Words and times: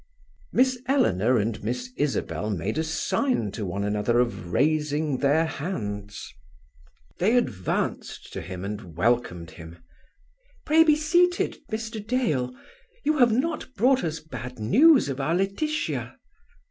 Miss 0.51 0.81
Eleanor 0.87 1.37
and 1.37 1.63
Miss 1.63 1.91
Isabel 1.95 2.49
made 2.49 2.79
a 2.79 2.83
sign 2.83 3.51
to 3.51 3.67
one 3.67 3.83
another 3.83 4.17
of 4.19 4.51
raising 4.51 5.19
their 5.19 5.45
hands. 5.45 6.33
They 7.19 7.37
advanced 7.37 8.33
to 8.33 8.41
him, 8.41 8.65
and 8.65 8.97
welcomed 8.97 9.51
him. 9.51 9.77
"Pray 10.65 10.83
be 10.83 10.95
seated, 10.95 11.59
Mr. 11.71 12.03
Dale. 12.03 12.51
You 13.05 13.19
have 13.19 13.31
not 13.31 13.75
brought 13.75 14.03
us 14.03 14.19
bad 14.19 14.57
news 14.57 15.07
of 15.07 15.21
our 15.21 15.35
Laetitia?" 15.35 16.17